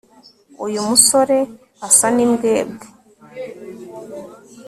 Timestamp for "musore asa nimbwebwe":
0.89-2.85